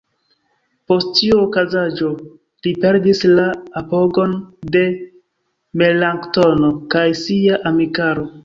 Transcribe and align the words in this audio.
Post 0.91 1.09
tiu 1.19 1.35
okazaĵo, 1.41 2.09
li 2.67 2.73
perdis 2.87 3.21
la 3.33 3.45
apogon 3.83 4.35
de 4.77 4.85
Melanktono 5.83 6.73
kaj 6.97 7.07
sia 7.25 7.65
amikaro. 7.73 8.31